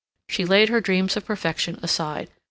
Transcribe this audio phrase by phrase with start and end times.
[0.29, 2.31] She laid her dreams of perfection aside.